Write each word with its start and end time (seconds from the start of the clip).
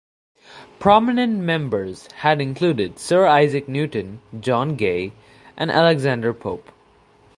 Prominent 0.79 1.37
members 1.41 2.07
had 2.23 2.41
included 2.41 2.97
Sir 2.97 3.27
Isaac 3.27 3.69
Newton, 3.69 4.19
John 4.39 4.75
Gay 4.75 5.13
and 5.55 5.69
Alexander 5.69 6.33
Pope. 6.33 6.71